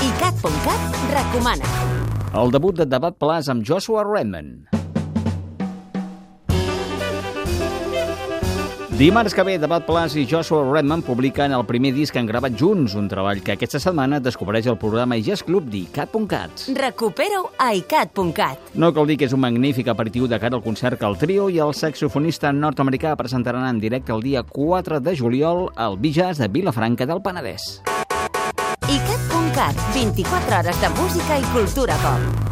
ICAT.cat 0.00 0.80
recomana. 1.12 1.68
El 2.40 2.54
debut 2.54 2.78
de 2.78 2.86
Debat 2.88 3.18
Plus 3.20 3.50
amb 3.52 3.66
Joshua 3.68 4.06
Redman. 4.08 4.79
Dimarts 9.00 9.32
que 9.32 9.42
ve, 9.42 9.54
Debat 9.56 9.86
Plus 9.86 10.12
i 10.20 10.26
Joshua 10.28 10.60
Redman 10.60 11.00
publiquen 11.00 11.54
el 11.56 11.62
primer 11.64 11.94
disc 11.96 12.12
que 12.12 12.20
han 12.20 12.26
gravat 12.28 12.52
junts, 12.60 12.92
un 13.00 13.06
treball 13.08 13.38
que 13.40 13.54
aquesta 13.54 13.78
setmana 13.80 14.18
descobreix 14.20 14.66
el 14.68 14.76
programa 14.76 15.16
Jazz 15.16 15.40
Club 15.40 15.70
d'ICAT.cat. 15.72 16.66
Recupera-ho 16.76 17.46
a 17.56 17.70
ICAT.cat. 17.78 18.74
No 18.76 18.92
cal 18.92 19.08
dir 19.08 19.16
que 19.16 19.24
és 19.24 19.32
un 19.32 19.40
magnífic 19.40 19.88
aperitiu 19.88 20.28
de 20.28 20.36
cara 20.36 20.60
al 20.60 20.66
concert 20.66 21.00
que 21.00 21.08
el 21.08 21.16
trio 21.16 21.48
i 21.48 21.56
el 21.64 21.72
saxofonista 21.72 22.52
nord-americà 22.52 23.16
presentaran 23.16 23.64
en 23.70 23.80
directe 23.80 24.12
el 24.12 24.20
dia 24.20 24.44
4 24.44 25.00
de 25.00 25.16
juliol 25.16 25.70
al 25.80 25.96
Bijas 25.96 26.36
de 26.36 26.52
Vilafranca 26.52 27.08
del 27.08 27.24
Penedès. 27.24 27.80
ICAT.cat, 28.84 29.84
24 29.96 30.60
hores 30.60 30.84
de 30.84 30.94
música 31.00 31.40
i 31.40 31.52
cultura 31.56 31.96
pop. 32.04 32.49